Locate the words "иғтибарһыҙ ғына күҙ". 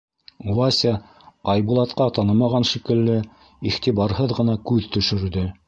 3.73-4.93